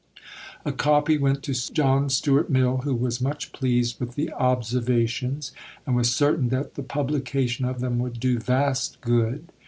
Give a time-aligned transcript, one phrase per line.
[0.65, 5.51] A copy went to John Stuart Mill, who was much pleased with the "Observations,"
[5.85, 9.49] and was certain that "the publication of them would do vast good."